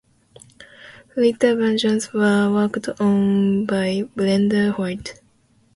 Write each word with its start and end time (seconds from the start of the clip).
Later 1.15 1.53
versions 1.53 2.11
were 2.11 2.51
worked 2.51 2.89
on 2.99 3.65
by 3.67 4.01
Brenda 4.15 4.71
White. 4.71 5.21